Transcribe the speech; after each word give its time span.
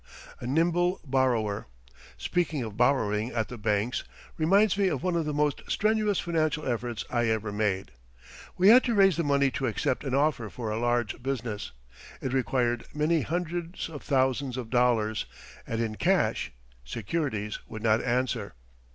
A 0.39 0.47
NIMBLE 0.47 0.99
BORROWER 1.05 1.67
Speaking 2.17 2.63
of 2.63 2.75
borrowing 2.75 3.29
at 3.33 3.49
the 3.49 3.57
banks 3.59 4.03
reminds 4.35 4.75
me 4.75 4.87
of 4.87 5.03
one 5.03 5.15
of 5.15 5.25
the 5.25 5.31
most 5.31 5.61
strenuous 5.67 6.19
financial 6.19 6.65
efforts 6.65 7.05
I 7.11 7.27
ever 7.27 7.51
made. 7.51 7.91
We 8.57 8.69
had 8.69 8.83
to 8.85 8.95
raise 8.95 9.15
the 9.15 9.23
money 9.23 9.51
to 9.51 9.67
accept 9.67 10.03
an 10.03 10.15
offer 10.15 10.49
for 10.49 10.71
a 10.71 10.79
large 10.79 11.21
business. 11.21 11.71
It 12.19 12.33
required 12.33 12.85
many 12.95 13.21
hundreds 13.21 13.89
of 13.89 14.01
thousands 14.01 14.57
of 14.57 14.71
dollars 14.71 15.27
and 15.67 15.79
in 15.79 15.93
cash 15.97 16.51
securities 16.83 17.59
would 17.67 17.83
not 17.83 18.01
answer. 18.03 18.55